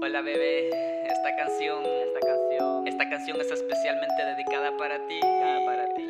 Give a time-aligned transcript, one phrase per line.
[0.00, 5.18] Hola bebé, esta canción, esta canción, esta canción es especialmente dedicada para ti.
[5.20, 6.07] para ti.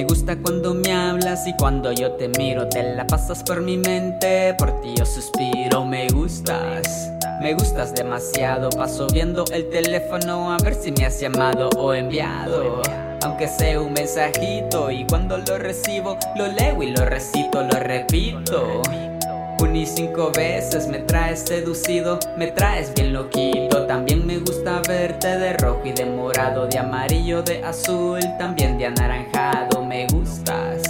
[0.00, 3.76] Me gusta cuando me hablas y cuando yo te miro, te la pasas por mi
[3.76, 7.10] mente, por ti yo suspiro, me gustas.
[7.42, 12.80] Me gustas demasiado, paso viendo el teléfono a ver si me has llamado o enviado.
[13.24, 18.80] Aunque sea un mensajito y cuando lo recibo lo leo y lo recito, lo repito.
[19.60, 23.84] Un y cinco veces me traes seducido, me traes bien loquito.
[23.84, 29.82] También me gusta de rojo y de morado, de amarillo, de azul, también de anaranjado.
[29.82, 30.82] Me gustas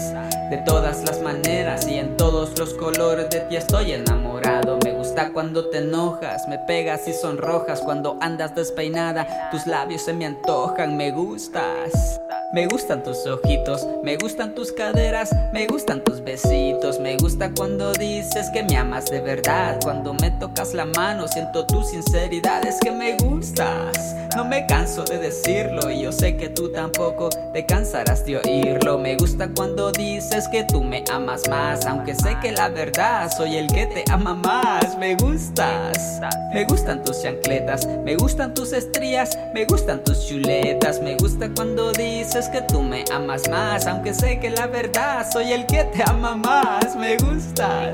[0.50, 4.78] de todas las maneras y en todos los colores de ti estoy enamorado.
[4.84, 9.48] Me gusta cuando te enojas, me pegas y sonrojas cuando andas despeinada.
[9.52, 12.20] Tus labios se me antojan, me gustas.
[12.52, 17.92] Me gustan tus ojitos, me gustan tus caderas, me gustan tus besitos, me gusta cuando
[17.92, 22.80] dices que me amas de verdad, cuando me tocas la mano siento tu sinceridad, es
[22.80, 27.66] que me gustas, no me canso de decirlo y yo sé que tú tampoco te
[27.66, 32.52] cansarás de oírlo, me gusta cuando dices que tú me amas más, aunque sé que
[32.52, 36.20] la verdad soy el que te ama más, me gustas,
[36.52, 41.92] me gustan tus chancletas, me gustan tus estrías, me gustan tus chuletas, me gusta cuando
[41.92, 46.02] dices que tú me amas más, aunque sé que la verdad soy el que te
[46.06, 46.96] ama más.
[46.96, 47.92] Me gustas,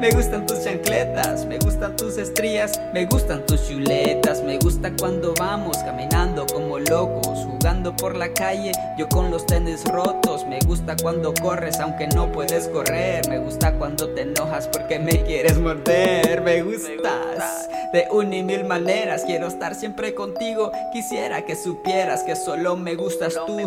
[0.00, 5.34] me gustan tus chancletas, me gustan tus estrías, me gustan tus chuletas, me gusta cuando
[5.38, 10.44] vamos caminando como locos, jugando por la calle, yo con los tenis rotos.
[10.48, 15.22] Me gusta cuando corres aunque no puedes correr, me gusta cuando te enojas porque me
[15.22, 16.40] quieres morder.
[16.42, 20.72] Me gustas de una y mil maneras, quiero estar siempre contigo.
[20.92, 23.60] Quisiera que supieras que solo me gustas tú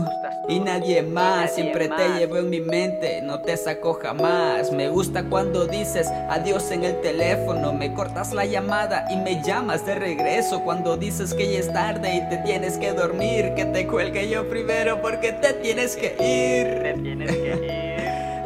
[0.49, 1.55] y nadie más.
[1.55, 4.73] Siempre te llevo en mi mente, no te saco jamás.
[4.73, 9.85] Me gusta cuando dices adiós en el teléfono, me cortas la llamada y me llamas
[9.85, 10.63] de regreso.
[10.65, 14.47] Cuando dices que ya es tarde y te tienes que dormir, que te cuelgue yo
[14.49, 16.83] primero porque te tienes que ir.
[16.83, 17.85] Te tienes que ir.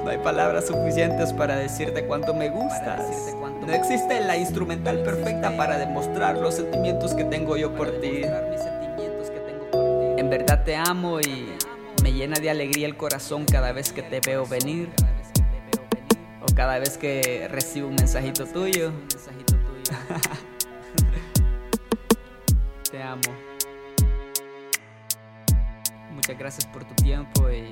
[0.03, 3.35] No hay palabras suficientes para decirte cuánto me gustas.
[3.35, 8.21] No existe la instrumental perfecta para demostrar los sentimientos que tengo yo por ti.
[10.17, 11.53] En verdad te amo y
[12.01, 14.89] me llena de alegría el corazón cada vez que te veo venir.
[16.41, 18.91] O cada vez que recibo un mensajito tuyo.
[22.91, 23.48] te amo.
[26.19, 27.71] Muchas gracias por tu tiempo y,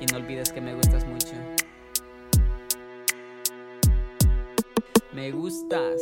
[0.00, 1.34] y no olvides que me gustas mucho.
[5.12, 6.00] Me gustas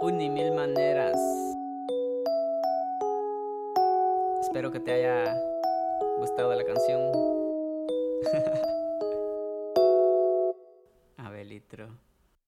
[0.00, 1.16] un y mil maneras.
[4.42, 5.36] Espero que te haya
[6.20, 7.00] gustado la canción.
[11.16, 11.98] Abelitro.